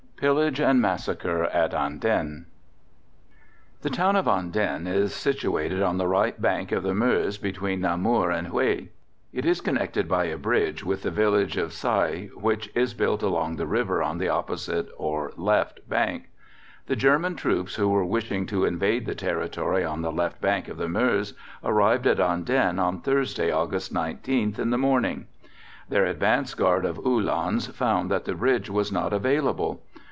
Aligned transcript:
PILLAGE 0.23 0.59
AND 0.61 0.79
MASSACRE 0.79 1.45
AT 1.45 1.73
ANDENNE. 1.73 2.45
The 3.81 3.89
town 3.89 4.15
of 4.15 4.27
Andenne 4.27 4.85
is 4.85 5.15
situated 5.15 5.81
on 5.81 5.97
the 5.97 6.05
right 6.07 6.39
bank 6.39 6.71
of 6.71 6.83
the 6.83 6.93
Meuse 6.93 7.39
between 7.39 7.81
Namur 7.81 8.29
and 8.29 8.49
Huy. 8.49 8.89
It 9.33 9.47
is 9.47 9.61
connected 9.61 10.07
by 10.07 10.25
a 10.25 10.37
bridge 10.37 10.83
with 10.85 11.01
the 11.01 11.09
village 11.09 11.57
of 11.57 11.71
Seilles, 11.73 12.29
which 12.35 12.69
is 12.75 12.93
built 12.93 13.23
along 13.23 13.55
the 13.55 13.65
river 13.65 14.03
on 14.03 14.19
the 14.19 14.29
opposite, 14.29 14.89
or 14.95 15.31
left, 15.37 15.89
bank. 15.89 16.29
The 16.85 16.95
German 16.95 17.35
troops 17.35 17.73
who 17.73 17.89
were 17.89 18.05
wishing 18.05 18.45
to 18.45 18.63
invade 18.65 19.07
the 19.07 19.15
territory 19.15 19.83
on 19.83 20.03
the 20.03 20.11
left 20.11 20.39
bank 20.39 20.67
of 20.67 20.77
the 20.77 20.87
Meuse 20.87 21.33
arrived 21.63 22.05
at 22.05 22.19
Andenne 22.19 22.77
on 22.77 23.01
Thursday, 23.01 23.49
August 23.49 23.91
19th, 23.91 24.59
in 24.59 24.69
the 24.69 24.77
morning. 24.77 25.25
Their 25.89 26.05
advance 26.05 26.53
guard 26.53 26.85
of 26.85 26.99
Uhlans 27.03 27.73
found 27.73 28.11
that 28.11 28.25
the 28.25 28.35
bridge 28.35 28.69
was 28.69 28.91
not 28.91 29.13
available. 29.13 29.81